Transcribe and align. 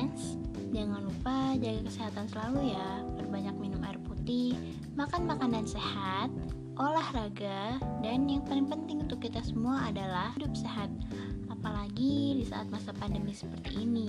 Grants, 0.00 0.40
jangan 0.72 1.12
lupa 1.12 1.52
jaga 1.60 1.84
kesehatan 1.84 2.24
selalu 2.32 2.72
ya. 2.72 3.04
Perbanyak 3.20 3.52
minum 3.60 3.84
air 3.84 4.00
putih, 4.00 4.56
makan 4.96 5.28
makanan 5.28 5.68
sehat, 5.68 6.32
olahraga, 6.80 7.76
dan 8.00 8.24
yang 8.24 8.40
paling 8.48 8.64
penting 8.64 9.04
untuk 9.04 9.20
kita 9.20 9.44
semua 9.44 9.92
adalah 9.92 10.32
hidup 10.40 10.56
sehat. 10.56 10.88
Apalagi 11.52 12.40
di 12.40 12.48
saat 12.48 12.72
masa 12.72 12.96
pandemi 12.96 13.36
seperti 13.36 13.84
ini, 13.84 14.08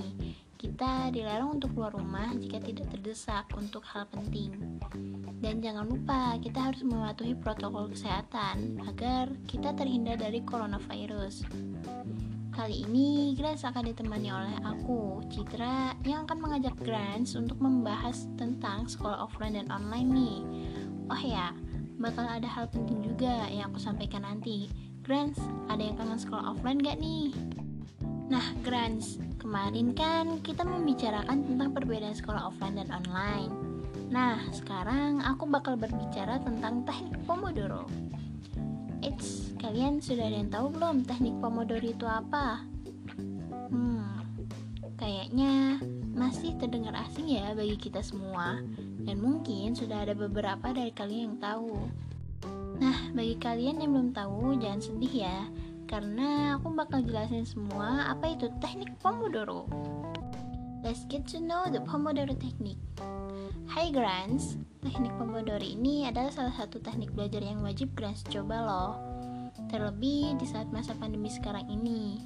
kita 0.56 1.12
dilarang 1.12 1.60
untuk 1.60 1.76
keluar 1.76 1.92
rumah 1.92 2.32
jika 2.40 2.64
tidak 2.64 2.88
terdesak 2.96 3.52
untuk 3.52 3.84
hal 3.84 4.08
penting. 4.16 4.80
Dan 5.44 5.60
jangan 5.60 5.92
lupa, 5.92 6.40
kita 6.40 6.72
harus 6.72 6.88
mematuhi 6.88 7.36
protokol 7.36 7.92
kesehatan 7.92 8.80
agar 8.88 9.28
kita 9.44 9.76
terhindar 9.76 10.16
dari 10.16 10.40
coronavirus. 10.40 11.44
Kali 12.62 12.86
ini 12.86 13.34
Grants 13.34 13.66
akan 13.66 13.90
ditemani 13.90 14.30
oleh 14.30 14.54
aku, 14.62 15.26
Citra, 15.34 15.98
yang 16.06 16.30
akan 16.30 16.46
mengajak 16.46 16.78
Grants 16.78 17.34
untuk 17.34 17.58
membahas 17.58 18.30
tentang 18.38 18.86
sekolah 18.86 19.18
offline 19.18 19.58
dan 19.58 19.66
online 19.74 20.06
nih. 20.14 20.38
Oh 21.10 21.22
ya, 21.26 21.58
bakal 21.98 22.22
ada 22.22 22.46
hal 22.46 22.70
penting 22.70 23.02
juga 23.02 23.50
yang 23.50 23.74
aku 23.74 23.82
sampaikan 23.82 24.30
nanti. 24.30 24.70
Grants, 25.02 25.42
ada 25.74 25.82
yang 25.82 25.98
kangen 25.98 26.22
sekolah 26.22 26.54
offline 26.54 26.78
gak 26.86 27.02
nih? 27.02 27.34
Nah, 28.30 28.46
Grants, 28.62 29.18
kemarin 29.42 29.98
kan 29.98 30.38
kita 30.46 30.62
membicarakan 30.62 31.42
tentang 31.42 31.74
perbedaan 31.74 32.14
sekolah 32.14 32.54
offline 32.54 32.78
dan 32.78 32.94
online. 32.94 33.50
Nah, 34.14 34.38
sekarang 34.54 35.18
aku 35.26 35.50
bakal 35.50 35.82
berbicara 35.82 36.38
tentang 36.38 36.86
teknik 36.86 37.26
Pomodoro. 37.26 37.90
Eits, 39.02 39.58
kalian 39.58 39.98
sudah 39.98 40.30
ada 40.30 40.38
yang 40.46 40.54
tahu 40.54 40.78
belum 40.78 41.02
teknik 41.10 41.34
Pomodoro 41.42 41.82
itu 41.82 42.06
apa? 42.06 42.62
Hmm, 43.74 44.22
kayaknya 44.94 45.82
masih 46.14 46.54
terdengar 46.62 46.94
asing 46.94 47.34
ya 47.34 47.58
bagi 47.58 47.82
kita 47.82 48.06
semua 48.06 48.62
dan 49.02 49.18
mungkin 49.18 49.74
sudah 49.74 50.06
ada 50.06 50.14
beberapa 50.14 50.70
dari 50.70 50.94
kalian 50.94 51.34
yang 51.34 51.38
tahu. 51.42 51.90
Nah, 52.78 53.10
bagi 53.18 53.42
kalian 53.42 53.82
yang 53.82 53.90
belum 53.98 54.10
tahu 54.14 54.62
jangan 54.62 54.82
sedih 54.86 55.26
ya, 55.26 55.50
karena 55.90 56.62
aku 56.62 56.70
bakal 56.70 57.02
jelasin 57.02 57.42
semua 57.42 58.06
apa 58.06 58.38
itu 58.38 58.54
teknik 58.62 58.94
Pomodoro. 59.02 59.66
Let's 60.86 61.10
get 61.10 61.26
to 61.34 61.42
know 61.42 61.66
the 61.70 61.82
Pomodoro 61.82 62.38
technique. 62.38 62.82
Hai 63.72 63.92
Grants, 63.92 64.56
teknik 64.80 65.12
Pomodoro 65.20 65.60
ini 65.60 66.08
adalah 66.08 66.32
salah 66.32 66.56
satu 66.56 66.80
teknik 66.80 67.12
belajar 67.12 67.44
yang 67.44 67.60
wajib 67.60 67.92
Grants 67.94 68.24
coba 68.28 68.64
loh. 68.64 68.94
Terlebih 69.68 70.40
di 70.40 70.46
saat 70.48 70.72
masa 70.72 70.96
pandemi 70.96 71.28
sekarang 71.28 71.68
ini. 71.68 72.20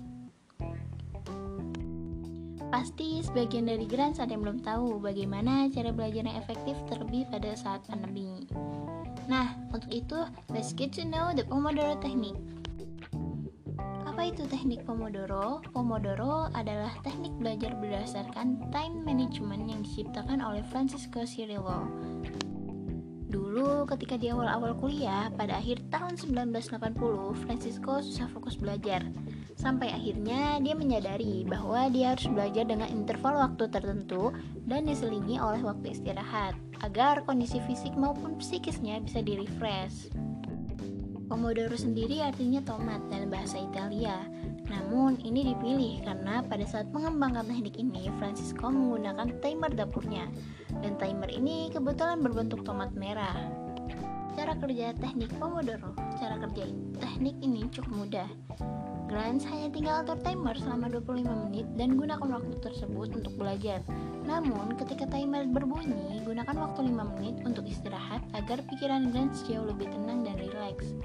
Pasti 2.69 3.21
sebagian 3.25 3.65
dari 3.65 3.89
Grants 3.89 4.21
ada 4.21 4.33
yang 4.33 4.45
belum 4.45 4.61
tahu 4.61 5.01
bagaimana 5.01 5.69
cara 5.73 5.89
belajar 5.89 6.25
yang 6.25 6.37
efektif 6.37 6.77
terlebih 6.85 7.25
pada 7.33 7.57
saat 7.57 7.81
pandemi. 7.89 8.45
Nah, 9.25 9.57
untuk 9.73 9.89
itu, 9.89 10.21
let's 10.53 10.71
get 10.71 10.93
to 10.93 11.01
know 11.01 11.33
the 11.33 11.41
Pomodoro 11.45 11.97
technique. 11.97 12.37
Itu 14.25 14.49
teknik 14.49 14.81
Pomodoro? 14.89 15.61
Pomodoro 15.69 16.49
adalah 16.57 16.89
teknik 17.05 17.37
belajar 17.37 17.77
berdasarkan 17.77 18.73
time 18.73 19.05
management 19.05 19.69
yang 19.69 19.85
diciptakan 19.85 20.41
oleh 20.41 20.65
Francisco 20.73 21.21
Cirillo. 21.29 21.85
Dulu 23.29 23.85
ketika 23.85 24.17
di 24.17 24.33
awal-awal 24.33 24.73
kuliah, 24.81 25.29
pada 25.29 25.61
akhir 25.61 25.77
tahun 25.93 26.17
1980, 26.17 27.37
Francisco 27.45 28.01
susah 28.01 28.25
fokus 28.33 28.57
belajar. 28.57 29.05
Sampai 29.61 29.93
akhirnya 29.93 30.57
dia 30.57 30.73
menyadari 30.73 31.45
bahwa 31.45 31.85
dia 31.93 32.17
harus 32.17 32.25
belajar 32.25 32.65
dengan 32.65 32.89
interval 32.89 33.45
waktu 33.45 33.69
tertentu 33.69 34.33
dan 34.65 34.89
diselingi 34.89 35.37
oleh 35.37 35.61
waktu 35.61 35.93
istirahat, 35.93 36.57
agar 36.81 37.21
kondisi 37.29 37.61
fisik 37.69 37.93
maupun 37.93 38.41
psikisnya 38.41 39.05
bisa 39.05 39.21
di-refresh. 39.21 40.09
Pomodoro 41.25 41.73
sendiri 41.73 42.21
artinya 42.21 42.61
tomat 42.61 43.01
dalam 43.09 43.33
bahasa 43.33 43.57
Italia. 43.57 43.84
Namun, 44.65 45.15
ini 45.23 45.55
dipilih 45.55 46.03
karena 46.03 46.43
pada 46.43 46.65
saat 46.67 46.91
mengembangkan 46.91 47.47
teknik 47.47 47.79
ini, 47.79 48.11
Francisco 48.19 48.67
menggunakan 48.67 49.39
timer 49.39 49.71
dapurnya. 49.71 50.27
Dan 50.83 50.99
timer 50.99 51.31
ini 51.31 51.71
kebetulan 51.71 52.19
berbentuk 52.19 52.65
tomat 52.67 52.91
merah. 52.97 53.35
Cara 54.35 54.51
kerja 54.59 54.91
teknik 54.99 55.31
Pomodoro 55.39 55.95
Cara 56.19 56.35
kerja 56.35 56.67
teknik 56.99 57.39
ini 57.39 57.71
cukup 57.71 58.03
mudah. 58.03 58.27
Grants 59.05 59.45
hanya 59.45 59.69
tinggal 59.69 60.01
atur 60.01 60.17
timer 60.25 60.57
selama 60.57 60.89
25 60.89 61.29
menit 61.45 61.67
dan 61.77 61.93
gunakan 61.93 62.41
waktu 62.41 62.57
tersebut 62.57 63.13
untuk 63.13 63.33
belajar. 63.37 63.85
Namun, 64.25 64.73
ketika 64.81 65.05
timer 65.05 65.45
berbunyi, 65.45 66.25
gunakan 66.25 66.57
waktu 66.57 66.89
5 66.89 67.13
menit 67.13 67.35
untuk 67.45 67.69
istirahat 67.69 68.25
agar 68.33 68.65
pikiran 68.65 69.13
Grants 69.13 69.45
jauh 69.45 69.69
lebih 69.69 69.93
tenang 69.93 70.25
dan 70.25 70.41
rileks. 70.41 70.97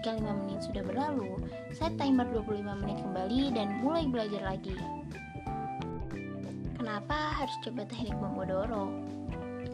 Jika 0.00 0.16
5 0.16 0.40
menit 0.40 0.64
sudah 0.64 0.82
berlalu, 0.88 1.36
set 1.76 1.92
timer 2.00 2.24
25 2.32 2.80
menit 2.80 2.96
kembali 3.04 3.42
dan 3.52 3.68
mulai 3.84 4.08
belajar 4.08 4.40
lagi. 4.40 4.76
Kenapa 6.80 7.44
harus 7.44 7.56
coba 7.60 7.84
teknik 7.84 8.16
Pomodoro? 8.16 8.88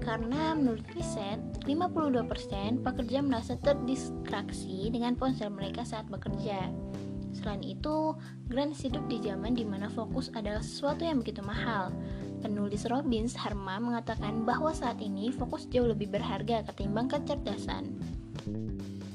Karena 0.03 0.57
menurut 0.59 0.83
riset, 0.97 1.39
52% 1.69 2.83
pekerja 2.83 3.19
merasa 3.23 3.55
terdistraksi 3.61 4.89
dengan 4.91 5.15
ponsel 5.15 5.53
mereka 5.53 5.87
saat 5.87 6.09
bekerja. 6.09 6.90
Selain 7.35 7.63
itu, 7.63 8.15
Grant 8.51 8.75
hidup 8.75 9.07
di 9.07 9.23
zaman 9.23 9.55
di 9.55 9.63
mana 9.63 9.87
fokus 9.87 10.31
adalah 10.35 10.63
sesuatu 10.63 11.07
yang 11.07 11.23
begitu 11.23 11.41
mahal. 11.41 11.95
Penulis 12.41 12.89
Robbins 12.89 13.37
Harma 13.37 13.79
mengatakan 13.79 14.43
bahwa 14.49 14.73
saat 14.73 14.99
ini 14.99 15.31
fokus 15.31 15.69
jauh 15.69 15.87
lebih 15.87 16.11
berharga 16.11 16.65
ketimbang 16.73 17.07
kecerdasan. 17.07 17.95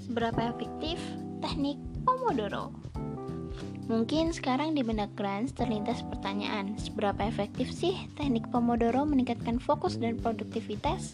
Seberapa 0.06 0.56
efektif 0.56 1.02
teknik 1.42 1.76
Pomodoro? 2.06 2.72
Mungkin 3.86 4.34
sekarang 4.34 4.74
di 4.74 4.82
benak 4.82 5.14
Grant 5.14 5.54
terlintas 5.54 6.02
pertanyaan, 6.10 6.74
seberapa 6.82 7.22
efektif 7.22 7.70
sih 7.70 8.10
teknik 8.18 8.50
Pomodoro 8.50 9.06
meningkatkan 9.06 9.62
fokus 9.62 10.02
dan 10.02 10.18
produktivitas? 10.18 11.14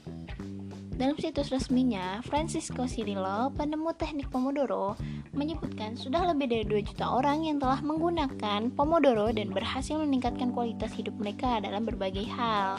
Dalam 1.02 1.18
situs 1.18 1.50
resminya, 1.50 2.22
Francisco 2.22 2.86
Cirillo, 2.86 3.50
penemu 3.58 3.90
teknik 3.98 4.30
Pomodoro, 4.30 4.94
menyebutkan 5.34 5.98
sudah 5.98 6.30
lebih 6.30 6.46
dari 6.46 6.62
2 6.62 6.94
juta 6.94 7.18
orang 7.18 7.42
yang 7.42 7.58
telah 7.58 7.82
menggunakan 7.82 8.70
Pomodoro 8.70 9.34
dan 9.34 9.50
berhasil 9.50 9.98
meningkatkan 9.98 10.54
kualitas 10.54 10.94
hidup 10.94 11.18
mereka 11.18 11.58
dalam 11.58 11.90
berbagai 11.90 12.30
hal. 12.30 12.78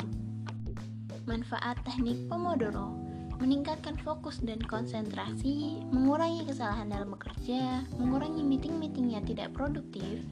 Manfaat 1.26 1.82
teknik 1.82 2.14
Pomodoro 2.30 2.94
meningkatkan 3.42 3.98
fokus 4.06 4.38
dan 4.38 4.62
konsentrasi, 4.70 5.82
mengurangi 5.90 6.46
kesalahan 6.46 6.94
dalam 6.94 7.18
bekerja, 7.18 7.82
mengurangi 7.98 8.46
meeting-meeting 8.46 9.18
yang 9.18 9.26
tidak 9.26 9.50
produktif, 9.50 10.22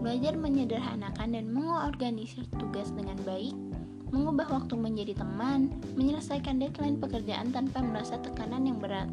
belajar 0.00 0.32
menyederhanakan 0.32 1.36
dan 1.36 1.52
mengorganisir 1.52 2.48
tugas 2.56 2.88
dengan 2.96 3.20
baik, 3.28 3.52
mengubah 4.14 4.46
waktu 4.46 4.78
menjadi 4.78 5.18
teman, 5.18 5.74
menyelesaikan 5.98 6.62
deadline 6.62 7.02
pekerjaan 7.02 7.50
tanpa 7.50 7.82
merasa 7.82 8.14
tekanan 8.22 8.62
yang 8.62 8.78
berat. 8.78 9.10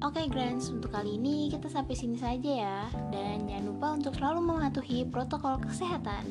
Oke 0.00 0.24
okay, 0.24 0.26
Grants, 0.32 0.72
untuk 0.72 0.96
kali 0.96 1.20
ini 1.20 1.52
kita 1.52 1.68
sampai 1.68 1.92
sini 1.92 2.16
saja 2.16 2.50
ya. 2.64 2.78
Dan 3.12 3.44
jangan 3.44 3.64
lupa 3.68 3.86
untuk 4.00 4.16
selalu 4.16 4.40
mematuhi 4.40 5.04
protokol 5.04 5.60
kesehatan. 5.60 6.24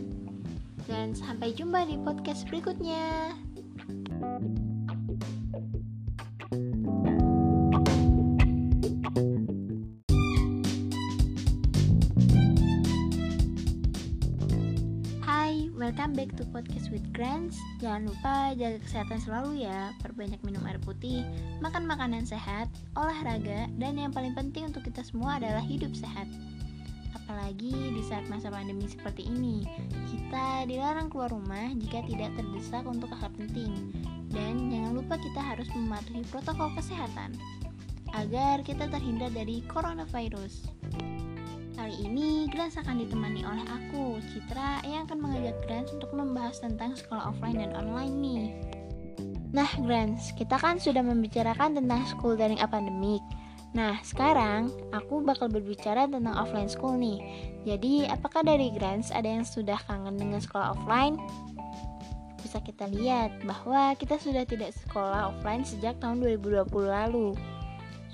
Dan 0.89 1.13
sampai 1.13 1.53
jumpa 1.53 1.85
di 1.85 2.01
podcast 2.01 2.49
berikutnya 2.49 3.37
Welcome 16.09 16.25
back 16.25 16.41
to 16.41 16.45
Podcast 16.49 16.89
with 16.89 17.05
Grants. 17.13 17.61
Jangan 17.77 18.09
lupa 18.09 18.57
jaga 18.57 18.81
kesehatan 18.81 19.21
selalu 19.21 19.61
ya. 19.69 19.93
Perbanyak 20.01 20.41
minum 20.41 20.65
air 20.65 20.81
putih, 20.81 21.21
makan 21.61 21.85
makanan 21.85 22.25
sehat, 22.25 22.65
olahraga, 22.97 23.69
dan 23.77 23.93
yang 23.93 24.09
paling 24.09 24.33
penting 24.33 24.73
untuk 24.73 24.89
kita 24.89 25.05
semua 25.05 25.37
adalah 25.37 25.61
hidup 25.61 25.93
sehat. 25.93 26.25
Apalagi 27.13 27.93
di 27.93 28.01
saat 28.09 28.25
masa 28.25 28.49
pandemi 28.49 28.89
seperti 28.89 29.29
ini, 29.29 29.69
kita 30.09 30.65
dilarang 30.65 31.13
keluar 31.13 31.29
rumah 31.29 31.77
jika 31.77 32.01
tidak 32.01 32.33
terdesak 32.33 32.89
untuk 32.89 33.13
hal 33.13 33.29
penting. 33.37 33.93
Dan 34.33 34.65
jangan 34.73 34.97
lupa 34.97 35.13
kita 35.21 35.37
harus 35.45 35.69
mematuhi 35.77 36.25
protokol 36.33 36.73
kesehatan 36.73 37.37
agar 38.17 38.65
kita 38.65 38.89
terhindar 38.89 39.29
dari 39.29 39.61
coronavirus. 39.69 40.73
Kali 41.79 41.95
ini 42.03 42.43
Grants 42.51 42.75
akan 42.75 42.99
ditemani 42.99 43.47
oleh 43.47 43.63
aku, 43.63 44.19
Citra, 44.35 44.83
yang 44.83 45.07
akan 45.07 45.15
mengajak 45.23 45.55
Grants 45.63 45.95
untuk 45.95 46.11
membahas 46.11 46.59
tentang 46.59 46.91
sekolah 46.91 47.31
offline 47.31 47.55
dan 47.55 47.71
online 47.71 48.15
nih. 48.19 48.45
Nah, 49.55 49.71
Grants, 49.79 50.35
kita 50.35 50.59
kan 50.59 50.75
sudah 50.75 50.99
membicarakan 50.99 51.79
tentang 51.79 52.03
school 52.03 52.35
daring 52.35 52.59
pandemic. 52.67 53.23
Nah, 53.71 53.95
sekarang 54.03 54.67
aku 54.91 55.23
bakal 55.23 55.47
berbicara 55.47 56.03
tentang 56.11 56.35
offline 56.35 56.67
school 56.67 56.99
nih. 56.99 57.23
Jadi, 57.63 58.11
apakah 58.11 58.43
dari 58.43 58.75
Grants 58.75 59.15
ada 59.15 59.39
yang 59.39 59.47
sudah 59.47 59.79
kangen 59.87 60.19
dengan 60.19 60.43
sekolah 60.43 60.75
offline? 60.75 61.15
bisa 62.49 62.65
kita 62.65 62.89
lihat 62.89 63.45
bahwa 63.45 63.93
kita 63.93 64.17
sudah 64.17 64.41
tidak 64.41 64.73
sekolah 64.73 65.29
offline 65.29 65.61
sejak 65.61 65.95
tahun 66.01 66.17
2020 66.17 66.65
lalu. 66.89 67.37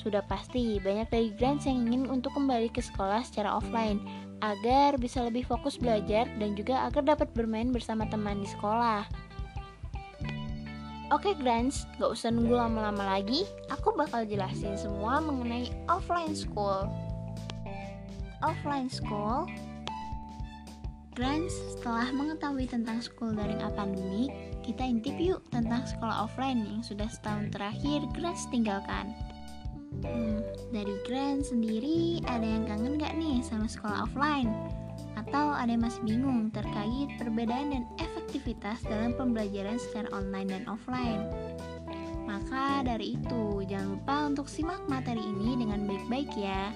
Sudah 0.05 0.21
pasti 0.29 0.77
banyak 0.77 1.09
dari 1.09 1.33
Grants 1.33 1.65
yang 1.65 1.89
ingin 1.89 2.05
untuk 2.05 2.37
kembali 2.37 2.69
ke 2.69 2.77
sekolah 2.77 3.25
secara 3.25 3.57
offline 3.57 3.97
agar 4.45 5.01
bisa 5.01 5.25
lebih 5.25 5.41
fokus 5.49 5.81
belajar 5.81 6.29
dan 6.37 6.53
juga 6.53 6.85
agar 6.85 7.17
dapat 7.17 7.33
bermain 7.33 7.73
bersama 7.73 8.05
teman 8.05 8.37
di 8.37 8.45
sekolah. 8.45 9.01
Oke 11.09 11.33
Grants, 11.41 11.89
gak 11.97 12.13
usah 12.13 12.29
nunggu 12.29 12.53
lama-lama 12.53 13.17
lagi, 13.17 13.49
aku 13.73 13.97
bakal 13.97 14.29
jelasin 14.29 14.77
semua 14.77 15.17
mengenai 15.25 15.73
offline 15.89 16.37
school. 16.37 16.85
Offline 18.45 18.93
school 18.93 19.49
Grants, 21.17 21.55
setelah 21.73 22.13
mengetahui 22.13 22.69
tentang 22.69 23.01
school 23.01 23.33
daring 23.33 23.57
pandemik, 23.73 24.29
kita 24.61 24.85
intip 24.85 25.17
yuk 25.17 25.41
tentang 25.49 25.81
sekolah 25.87 26.29
offline 26.29 26.61
yang 26.61 26.83
sudah 26.85 27.09
setahun 27.09 27.49
terakhir 27.55 28.05
Grants 28.13 28.45
tinggalkan. 28.53 29.15
Hmm, 30.03 30.43
dari 30.73 30.95
Grand 31.07 31.45
sendiri 31.45 32.19
ada 32.27 32.43
yang 32.43 32.67
kangen 32.67 32.99
gak 32.99 33.15
nih 33.15 33.39
sama 33.45 33.69
sekolah 33.69 34.09
offline? 34.09 34.51
Atau 35.15 35.55
ada 35.55 35.71
yang 35.71 35.87
masih 35.87 36.03
bingung 36.03 36.51
terkait 36.51 37.07
perbedaan 37.15 37.71
dan 37.71 37.83
efektivitas 38.01 38.83
dalam 38.83 39.15
pembelajaran 39.15 39.79
secara 39.79 40.11
online 40.11 40.51
dan 40.51 40.63
offline? 40.67 41.23
Maka 42.25 42.83
dari 42.83 43.15
itu, 43.15 43.63
jangan 43.69 43.95
lupa 43.95 44.15
untuk 44.27 44.51
simak 44.51 44.83
materi 44.91 45.23
ini 45.23 45.55
dengan 45.55 45.87
baik-baik 45.87 46.35
ya. 46.35 46.73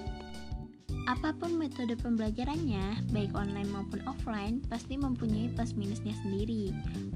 Apa 1.10 1.34
pun 1.34 1.58
metode 1.58 1.98
pembelajarannya, 1.98 3.10
baik 3.10 3.34
online 3.34 3.68
maupun 3.74 4.00
offline, 4.06 4.62
pasti 4.70 4.94
mempunyai 4.94 5.50
plus 5.52 5.74
minusnya 5.74 6.14
sendiri. 6.22 6.70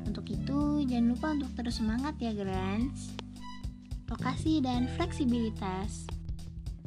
Untuk 0.04 0.26
itu, 0.28 0.82
jangan 0.84 1.06
lupa 1.14 1.26
untuk 1.38 1.50
terus 1.54 1.78
semangat 1.78 2.18
ya, 2.18 2.34
Grants 2.34 3.23
lokasi, 4.14 4.62
dan 4.62 4.86
fleksibilitas. 4.94 6.06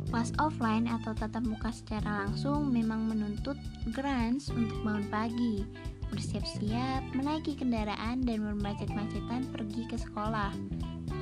Kelas 0.07 0.31
offline 0.39 0.87
atau 0.87 1.11
tatap 1.11 1.43
muka 1.43 1.73
secara 1.73 2.23
langsung 2.23 2.71
memang 2.71 3.11
menuntut 3.11 3.59
grants 3.91 4.47
untuk 4.53 4.79
bangun 4.85 5.07
pagi, 5.11 5.67
bersiap-siap, 6.13 7.03
menaiki 7.11 7.59
kendaraan, 7.59 8.23
dan 8.23 8.45
bermacet-macetan 8.45 9.51
pergi 9.51 9.83
ke 9.91 9.99
sekolah. 9.99 10.55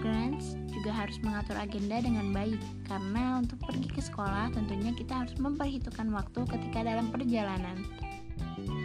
Grants 0.05 0.53
juga 0.69 0.93
harus 0.93 1.17
mengatur 1.25 1.57
agenda 1.57 1.97
dengan 1.97 2.29
baik, 2.29 2.61
karena 2.85 3.41
untuk 3.41 3.57
pergi 3.65 3.89
ke 3.89 4.01
sekolah 4.05 4.53
tentunya 4.53 4.93
kita 4.93 5.25
harus 5.25 5.33
memperhitungkan 5.41 6.13
waktu 6.13 6.45
ketika 6.45 6.85
dalam 6.85 7.09
perjalanan. 7.09 7.81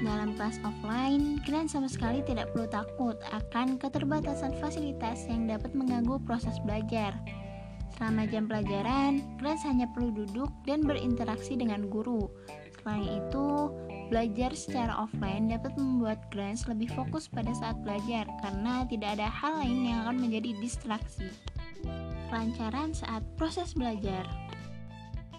Dalam 0.01 0.35
kelas 0.35 0.59
offline, 0.67 1.39
kalian 1.47 1.71
sama 1.71 1.87
sekali 1.87 2.25
tidak 2.27 2.51
perlu 2.51 2.67
takut 2.67 3.17
akan 3.31 3.79
keterbatasan 3.79 4.57
fasilitas 4.59 5.29
yang 5.31 5.47
dapat 5.47 5.71
mengganggu 5.77 6.19
proses 6.27 6.57
belajar. 6.67 7.15
Selama 8.01 8.25
jam 8.27 8.49
pelajaran, 8.49 9.21
kalian 9.39 9.61
hanya 9.69 9.87
perlu 9.93 10.11
duduk 10.25 10.49
dan 10.65 10.83
berinteraksi 10.83 11.53
dengan 11.55 11.87
guru. 11.93 12.33
Selain 12.81 13.05
itu, 13.05 13.49
belajar 14.09 14.57
secara 14.57 15.05
offline 15.05 15.53
dapat 15.53 15.77
membuat 15.77 16.19
Grants 16.33 16.65
lebih 16.65 16.89
fokus 16.97 17.29
pada 17.29 17.53
saat 17.53 17.77
belajar 17.85 18.25
karena 18.41 18.89
tidak 18.89 19.21
ada 19.21 19.29
hal 19.29 19.61
lain 19.61 19.85
yang 19.85 19.99
akan 20.09 20.17
menjadi 20.17 20.57
distraksi. 20.59 21.29
Kelancaran 22.33 22.97
saat 22.97 23.21
proses 23.37 23.77
belajar. 23.77 24.25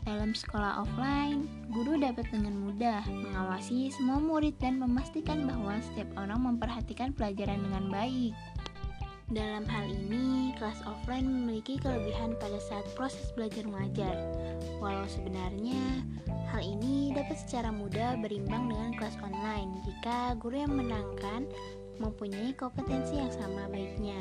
Dalam 0.02 0.34
sekolah 0.34 0.82
offline, 0.82 1.46
guru 1.70 2.02
dapat 2.02 2.26
dengan 2.34 2.58
mudah 2.58 3.06
mengawasi 3.06 3.94
semua 3.94 4.18
murid 4.18 4.58
dan 4.58 4.82
memastikan 4.82 5.46
bahwa 5.46 5.78
setiap 5.78 6.10
orang 6.18 6.42
memperhatikan 6.42 7.14
pelajaran 7.14 7.62
dengan 7.62 7.86
baik. 7.94 8.34
Dalam 9.32 9.64
hal 9.64 9.88
ini, 9.88 10.52
kelas 10.60 10.84
offline 10.84 11.24
memiliki 11.24 11.80
kelebihan 11.80 12.36
pada 12.36 12.60
saat 12.60 12.84
proses 13.00 13.32
belajar 13.32 13.64
mengajar. 13.64 14.18
Walau 14.84 15.08
sebenarnya, 15.08 16.04
hal 16.52 16.60
ini 16.66 17.16
dapat 17.16 17.40
secara 17.40 17.72
mudah 17.72 18.20
berimbang 18.20 18.68
dengan 18.68 18.92
kelas 19.00 19.16
online 19.24 19.80
jika 19.88 20.36
guru 20.36 20.68
yang 20.68 20.76
menangkan 20.76 21.48
mempunyai 22.02 22.58
kompetensi 22.58 23.22
yang 23.22 23.30
sama 23.30 23.70
baiknya 23.70 24.18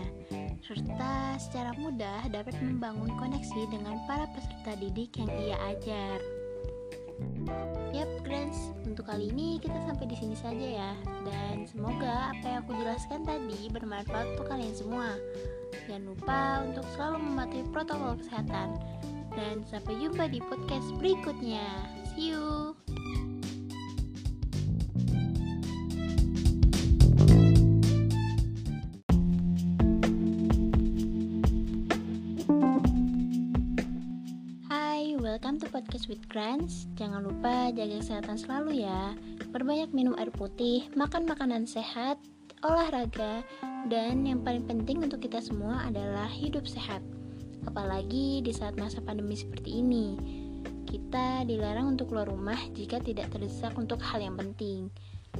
serta 0.70 1.40
secara 1.40 1.74
mudah 1.80 2.30
dapat 2.30 2.54
membangun 2.62 3.10
koneksi 3.18 3.60
dengan 3.74 3.98
para 4.06 4.28
peserta 4.30 4.76
didik 4.78 5.18
yang 5.18 5.30
ia 5.40 5.56
ajar. 5.66 6.20
Yap, 7.90 8.08
friends, 8.22 8.70
untuk 8.86 9.10
kali 9.10 9.28
ini 9.34 9.58
kita 9.58 9.76
sampai 9.84 10.06
di 10.08 10.16
sini 10.16 10.36
saja 10.38 10.66
ya. 10.86 10.92
Dan 11.26 11.66
semoga 11.66 12.32
apa 12.32 12.44
yang 12.44 12.58
aku 12.64 12.72
jelaskan 12.78 13.26
tadi 13.26 13.66
bermanfaat 13.68 14.38
untuk 14.38 14.46
kalian 14.46 14.72
semua. 14.72 15.18
Jangan 15.90 16.04
lupa 16.06 16.40
untuk 16.64 16.86
selalu 16.94 17.18
mematuhi 17.18 17.64
protokol 17.74 18.14
kesehatan. 18.22 18.78
Dan 19.34 19.66
sampai 19.68 19.98
jumpa 19.98 20.30
di 20.30 20.38
podcast 20.38 20.86
berikutnya. 20.96 21.66
See 22.14 22.30
you. 22.30 22.78
Grants. 36.40 36.88
Jangan 36.96 37.20
lupa 37.20 37.68
jaga 37.68 38.00
kesehatan 38.00 38.40
selalu 38.40 38.80
ya. 38.88 39.12
Perbanyak 39.52 39.92
minum 39.92 40.16
air 40.16 40.32
putih, 40.32 40.88
makan 40.96 41.28
makanan 41.28 41.68
sehat, 41.68 42.16
olahraga, 42.64 43.44
dan 43.92 44.24
yang 44.24 44.40
paling 44.40 44.64
penting 44.64 45.04
untuk 45.04 45.20
kita 45.20 45.36
semua 45.44 45.84
adalah 45.84 46.32
hidup 46.32 46.64
sehat. 46.64 47.04
Apalagi 47.68 48.40
di 48.40 48.56
saat 48.56 48.72
masa 48.80 49.04
pandemi 49.04 49.36
seperti 49.36 49.84
ini. 49.84 50.16
Kita 50.88 51.44
dilarang 51.44 51.92
untuk 51.92 52.08
keluar 52.08 52.32
rumah 52.32 52.56
jika 52.72 53.04
tidak 53.04 53.36
terdesak 53.36 53.76
untuk 53.76 54.00
hal 54.00 54.24
yang 54.24 54.40
penting. 54.40 54.88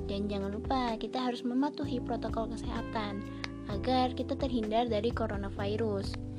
Dan 0.05 0.29
jangan 0.29 0.53
lupa 0.53 1.01
kita 1.01 1.17
harus 1.17 1.41
mematuhi 1.49 1.97
protokol 2.05 2.53
kesehatan 2.53 3.25
agar 3.73 4.13
kita 4.13 4.37
terhindar 4.37 4.85
dari 4.85 5.09
coronavirus. 5.09 6.30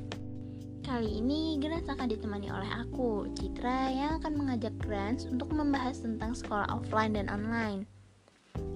Kali 0.91 1.23
ini 1.23 1.55
Grants 1.55 1.87
akan 1.87 2.11
ditemani 2.11 2.51
oleh 2.51 2.67
aku, 2.67 3.23
Citra, 3.31 3.95
yang 3.95 4.19
akan 4.19 4.43
mengajak 4.43 4.75
Grants 4.75 5.23
untuk 5.23 5.47
membahas 5.55 6.03
tentang 6.03 6.35
sekolah 6.35 6.67
offline 6.67 7.15
dan 7.15 7.31
online. 7.31 7.87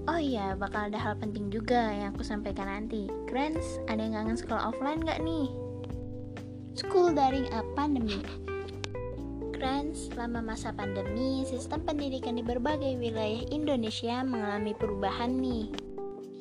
Oh 0.08 0.16
iya, 0.16 0.56
bakal 0.56 0.88
ada 0.88 0.96
hal 0.96 1.20
penting 1.20 1.52
juga 1.52 1.92
yang 1.92 2.16
aku 2.16 2.24
sampaikan 2.24 2.72
nanti. 2.72 3.12
Grants, 3.28 3.84
ada 3.92 4.00
yang 4.00 4.16
kangen 4.16 4.40
sekolah 4.40 4.72
offline 4.72 5.04
gak 5.04 5.20
nih? 5.20 5.52
School 6.72 7.12
daring 7.12 7.52
a 7.52 7.60
pandemi. 7.76 8.24
Grants, 9.52 10.08
selama 10.08 10.56
masa 10.56 10.72
pandemi, 10.72 11.44
sistem 11.44 11.84
pendidikan 11.84 12.40
di 12.40 12.44
berbagai 12.48 12.96
wilayah 12.96 13.44
Indonesia 13.52 14.24
mengalami 14.24 14.72
perubahan 14.72 15.36
nih. 15.36 15.68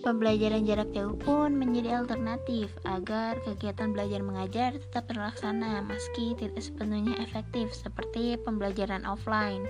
Pembelajaran 0.04 0.68
jarak 0.68 0.92
jauh 0.92 1.16
pun 1.16 1.56
menjadi 1.56 2.04
alternatif 2.04 2.74
agar 2.84 3.40
kegiatan 3.48 3.96
belajar 3.96 4.20
mengajar 4.20 4.70
tetap 4.76 5.08
terlaksana 5.08 5.80
meski 5.88 6.36
tidak 6.36 6.60
sepenuhnya 6.60 7.16
efektif 7.24 7.72
seperti 7.72 8.36
pembelajaran 8.44 9.08
offline. 9.08 9.64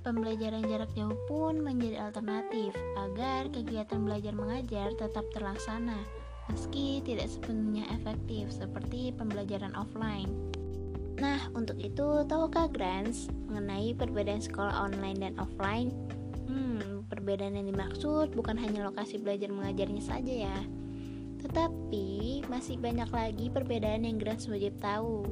Pembelajaran 0.00 0.64
jarak 0.66 0.90
jauh 0.96 1.14
pun 1.28 1.60
menjadi 1.60 2.10
alternatif 2.10 2.72
agar 2.96 3.46
kegiatan 3.52 4.02
belajar 4.02 4.32
mengajar 4.32 4.88
tetap 4.96 5.28
terlaksana 5.36 6.00
meski 6.50 6.98
tidak 7.06 7.30
sepenuhnya 7.30 7.86
efektif 7.94 8.50
seperti 8.50 9.14
pembelajaran 9.14 9.70
offline. 9.78 10.30
Nah, 11.20 11.38
untuk 11.52 11.76
itu, 11.78 12.24
tahukah 12.26 12.66
Grants 12.72 13.28
mengenai 13.46 13.92
perbedaan 13.92 14.40
sekolah 14.40 14.72
online 14.72 15.20
dan 15.20 15.34
offline? 15.36 15.92
Perbedaan 17.10 17.58
yang 17.58 17.66
dimaksud 17.66 18.32
bukan 18.38 18.54
hanya 18.54 18.86
lokasi 18.86 19.18
belajar 19.18 19.50
mengajarnya 19.50 19.98
saja 19.98 20.46
ya, 20.46 20.58
tetapi 21.42 22.40
masih 22.46 22.78
banyak 22.78 23.10
lagi 23.10 23.50
perbedaan 23.50 24.06
yang 24.06 24.16
Grants 24.16 24.46
wajib 24.46 24.78
tahu. 24.78 25.26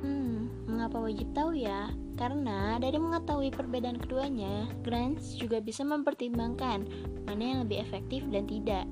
Hmm, 0.00 0.46
mengapa 0.70 1.02
wajib 1.02 1.26
tahu 1.34 1.58
ya? 1.58 1.90
Karena 2.14 2.78
dari 2.78 3.02
mengetahui 3.02 3.50
perbedaan 3.50 3.98
keduanya, 3.98 4.70
Grants 4.86 5.34
juga 5.34 5.58
bisa 5.58 5.82
mempertimbangkan 5.82 6.86
mana 7.26 7.42
yang 7.42 7.58
lebih 7.66 7.82
efektif 7.82 8.22
dan 8.30 8.46
tidak. 8.46 8.86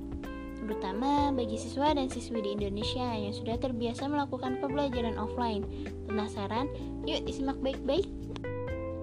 Terutama 0.58 1.30
bagi 1.30 1.54
siswa 1.54 1.94
dan 1.94 2.10
siswi 2.10 2.42
di 2.42 2.58
Indonesia 2.58 3.14
yang 3.14 3.30
sudah 3.30 3.54
terbiasa 3.54 4.10
melakukan 4.10 4.58
pembelajaran 4.58 5.14
offline. 5.14 5.62
Penasaran? 6.10 6.66
Yuk 7.06 7.22
disimak 7.22 7.56
baik-baik 7.62 8.10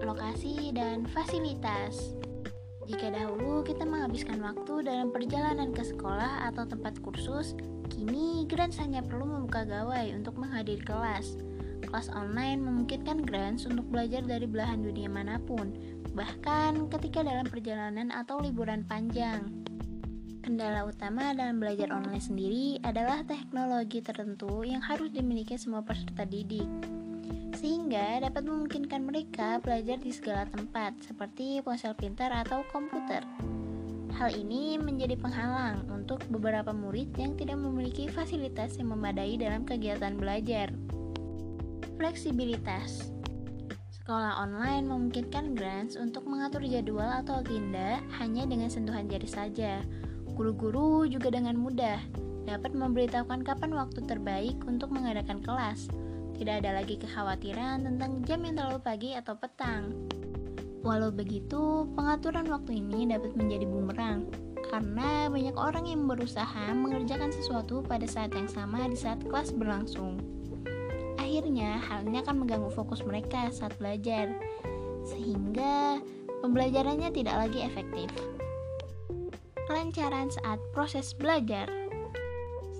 lokasi, 0.05 0.70
dan 0.72 1.10
fasilitas. 1.10 2.13
Jika 2.86 3.10
dahulu 3.10 3.65
kita 3.65 3.82
menghabiskan 3.82 4.38
waktu 4.46 4.86
dalam 4.86 5.10
perjalanan 5.10 5.74
ke 5.74 5.82
sekolah 5.82 6.46
atau 6.54 6.70
tempat 6.70 7.01
kursus, 7.01 7.58
kini 7.89 8.46
Grants 8.46 8.77
hanya 8.77 9.01
perlu 9.01 9.25
membuka 9.25 9.65
gawai 9.65 10.13
untuk 10.13 10.38
menghadiri 10.38 10.86
kelas. 10.86 11.42
Kelas 11.82 12.13
online 12.13 12.62
memungkinkan 12.62 13.25
Grants 13.25 13.65
untuk 13.65 13.89
belajar 13.89 14.22
dari 14.22 14.46
belahan 14.46 14.86
dunia 14.86 15.10
mana 15.10 15.42
pun, 15.42 15.74
bahkan 16.13 16.86
ketika 16.94 17.25
dalam 17.25 17.50
perjalanan 17.50 18.13
atau 18.13 18.38
liburan 18.38 18.86
panjang. 18.86 19.50
Kendala 20.46 20.86
utama 20.86 21.34
dalam 21.34 21.58
belajar 21.58 21.89
online 21.89 22.22
sendiri 22.22 22.77
adalah 22.86 23.25
teknologi 23.25 23.98
tertentu 24.06 24.62
yang 24.62 24.86
harus 24.86 25.10
dimiliki 25.10 25.58
semua 25.58 25.82
peserta 25.82 26.22
didik, 26.22 26.70
sehingga 27.55 28.22
dapat 28.22 28.46
memungkinkan 28.46 29.01
mereka 29.01 29.58
belajar 29.63 29.98
di 29.98 30.12
segala 30.12 30.46
tempat, 30.46 30.94
seperti 31.01 31.63
ponsel 31.63 31.96
pintar 31.98 32.29
atau 32.29 32.62
komputer. 32.70 33.25
Hal 34.15 34.32
ini 34.32 34.79
menjadi 34.79 35.20
penghalang 35.20 35.84
untuk 35.91 36.24
beberapa 36.32 36.72
murid 36.72 37.12
yang 37.20 37.36
tidak 37.36 37.60
memiliki 37.60 38.08
fasilitas 38.08 38.79
yang 38.79 38.96
memadai 38.96 39.36
dalam 39.36 39.67
kegiatan 39.67 40.15
belajar. 40.15 40.72
Fleksibilitas 42.00 43.15
Sekolah 44.05 44.38
online 44.38 44.86
memungkinkan 44.86 45.58
grants 45.58 45.98
untuk 45.98 46.29
mengatur 46.29 46.62
jadwal 46.62 47.10
atau 47.10 47.41
agenda 47.41 47.98
hanya 48.22 48.46
dengan 48.46 48.70
sentuhan 48.70 49.10
jari 49.10 49.25
saja. 49.25 49.82
Guru-guru 50.38 51.10
juga 51.10 51.34
dengan 51.34 51.58
mudah 51.58 51.98
dapat 52.46 52.77
memberitahukan 52.77 53.41
kapan 53.41 53.74
waktu 53.74 54.05
terbaik 54.05 54.62
untuk 54.70 54.94
mengadakan 54.94 55.41
kelas. 55.41 55.89
Tidak 56.36 56.56
ada 56.60 56.75
lagi 56.75 57.00
kekhawatiran 57.00 57.88
tentang 57.88 58.20
jam 58.27 58.44
yang 58.44 58.60
terlalu 58.60 58.80
pagi 58.84 59.15
atau 59.15 59.39
petang. 59.39 59.96
Walau 60.84 61.10
begitu, 61.10 61.88
pengaturan 61.96 62.51
waktu 62.51 62.77
ini 62.84 63.08
dapat 63.08 63.34
menjadi 63.39 63.65
bumerang 63.65 64.27
karena 64.70 65.32
banyak 65.32 65.56
orang 65.56 65.86
yang 65.88 66.04
berusaha 66.04 66.74
mengerjakan 66.75 67.32
sesuatu 67.32 67.80
pada 67.86 68.04
saat 68.04 68.36
yang 68.36 68.50
sama 68.50 68.84
di 68.92 68.98
saat 68.98 69.24
kelas 69.24 69.56
berlangsung. 69.56 70.20
Akhirnya, 71.15 71.80
hal 71.80 72.04
ini 72.04 72.20
akan 72.20 72.44
mengganggu 72.44 72.70
fokus 72.75 73.00
mereka 73.08 73.50
saat 73.56 73.72
belajar, 73.80 74.36
sehingga 75.08 76.04
pembelajarannya 76.44 77.10
tidak 77.15 77.48
lagi 77.48 77.63
efektif. 77.63 78.12
Kelancaran 79.65 80.30
saat 80.30 80.62
proses 80.75 81.15
belajar 81.18 81.65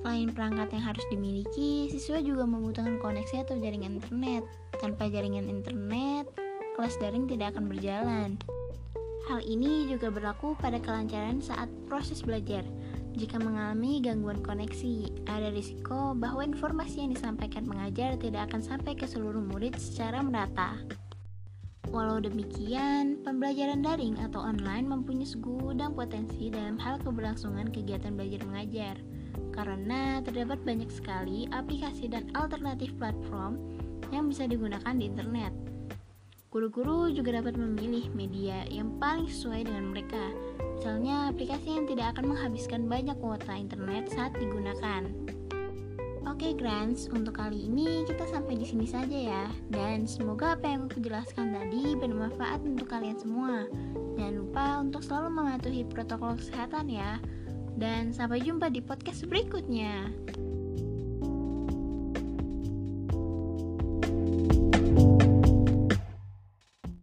Selain 0.06 0.30
perangkat 0.30 0.70
yang 0.70 0.86
harus 0.86 1.02
dimiliki, 1.10 1.90
siswa 1.90 2.22
juga 2.22 2.46
membutuhkan 2.46 3.02
koneksi 3.02 3.42
atau 3.42 3.58
jaringan 3.58 3.98
internet. 3.98 4.46
Tanpa 4.78 5.10
jaringan 5.10 5.50
internet, 5.50 6.30
kelas 6.78 6.94
daring 7.02 7.26
tidak 7.26 7.58
akan 7.58 7.66
berjalan. 7.66 8.38
Hal 9.26 9.42
ini 9.42 9.90
juga 9.90 10.14
berlaku 10.14 10.54
pada 10.62 10.78
kelancaran 10.78 11.42
saat 11.42 11.74
proses 11.90 12.22
belajar. 12.22 12.62
Jika 13.18 13.42
mengalami 13.42 13.98
gangguan 13.98 14.46
koneksi, 14.46 15.26
ada 15.26 15.50
risiko 15.50 16.14
bahwa 16.14 16.46
informasi 16.46 17.02
yang 17.02 17.18
disampaikan 17.18 17.66
pengajar 17.66 18.14
tidak 18.22 18.54
akan 18.54 18.62
sampai 18.62 18.94
ke 18.94 19.10
seluruh 19.10 19.42
murid 19.42 19.74
secara 19.82 20.22
merata. 20.22 20.86
Walau 21.90 22.22
demikian, 22.22 23.26
pembelajaran 23.26 23.82
daring 23.82 24.22
atau 24.22 24.46
online 24.46 24.86
mempunyai 24.86 25.26
segudang 25.26 25.98
potensi 25.98 26.54
dalam 26.54 26.78
hal 26.78 27.02
keberlangsungan 27.02 27.74
kegiatan 27.74 28.14
belajar 28.14 28.46
mengajar, 28.46 29.02
karena 29.54 30.20
terdapat 30.24 30.60
banyak 30.64 30.92
sekali 30.92 31.48
aplikasi 31.52 32.12
dan 32.12 32.28
alternatif 32.36 32.92
platform 33.00 33.58
yang 34.14 34.30
bisa 34.30 34.46
digunakan 34.46 34.94
di 34.96 35.08
internet. 35.10 35.54
Guru-guru 36.56 37.12
juga 37.12 37.44
dapat 37.44 37.60
memilih 37.60 38.08
media 38.16 38.64
yang 38.72 38.96
paling 38.96 39.28
sesuai 39.28 39.68
dengan 39.68 39.92
mereka. 39.92 40.32
Misalnya, 40.80 41.28
aplikasi 41.28 41.68
yang 41.68 41.84
tidak 41.84 42.16
akan 42.16 42.32
menghabiskan 42.32 42.88
banyak 42.88 43.18
kuota 43.20 43.52
internet 43.60 44.08
saat 44.08 44.32
digunakan. 44.40 45.04
Oke, 46.26 46.56
Grants, 46.56 47.12
untuk 47.12 47.40
kali 47.40 47.68
ini 47.68 48.08
kita 48.08 48.28
sampai 48.32 48.56
di 48.56 48.64
sini 48.64 48.88
saja 48.88 49.20
ya. 49.20 49.44
Dan 49.68 50.08
semoga 50.08 50.56
apa 50.56 50.68
yang 50.68 50.88
aku 50.88 51.04
jelaskan 51.04 51.52
tadi 51.52 51.96
bermanfaat 51.96 52.64
untuk 52.64 52.88
kalian 52.88 53.20
semua. 53.20 53.68
Jangan 54.16 54.36
lupa 54.40 54.66
untuk 54.80 55.04
selalu 55.04 55.30
mematuhi 55.32 55.82
protokol 55.88 56.40
kesehatan 56.40 56.88
ya. 56.88 57.20
Dan 57.76 58.16
sampai 58.16 58.40
jumpa 58.40 58.72
di 58.72 58.80
podcast 58.80 59.28
berikutnya. 59.28 60.08